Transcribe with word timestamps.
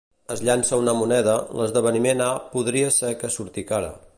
Es 0.35 0.39
llança 0.47 0.79
una 0.83 0.95
moneda, 0.99 1.35
l'esdeveniment 1.59 2.25
A 2.29 2.33
podria 2.55 2.91
ser 2.99 3.13
que 3.21 3.33
surti 3.37 3.69
cara 3.75 3.97